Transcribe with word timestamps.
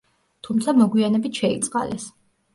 თუმცა 0.47 0.73
მოგვიანებით 0.79 1.43
შეიწყალეს. 1.43 2.11